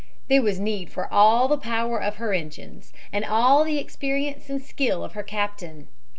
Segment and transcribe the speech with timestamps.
[0.29, 4.59] There was need for all the power of her engines and all the experience and
[4.59, 5.89] skill of her captain.